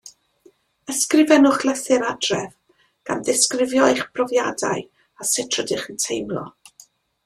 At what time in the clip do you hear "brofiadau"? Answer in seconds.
4.17-4.85